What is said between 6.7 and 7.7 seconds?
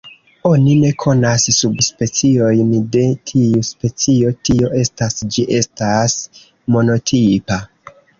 monotipa.